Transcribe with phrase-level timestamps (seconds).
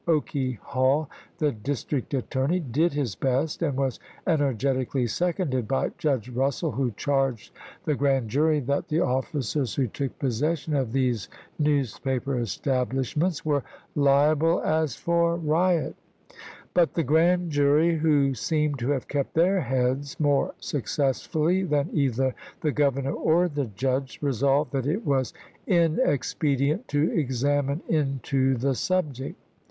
[0.07, 6.27] Oakey Hall, the district attor ney, did his best, and was energetically seconded by Judge
[6.31, 7.53] Eussell, who charged
[7.85, 11.29] the grand jury that the officers who took possession of these
[11.59, 12.41] newspaper Vol.
[12.41, 12.93] IX.— 4 50 ABKAHAM LINCOLN chap.
[12.95, 12.99] ii.
[13.27, 13.63] establishments were"
[14.07, 15.95] liable as for riot";
[16.73, 22.33] but the grand jury, who seem to have kept their heads more successfully than either
[22.61, 25.31] the Governor or the judge, resolved that it was"
[25.67, 29.37] inexpedient to examine into the subject."